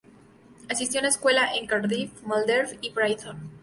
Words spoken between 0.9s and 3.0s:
a la escuela en Cardiff, Malvern, y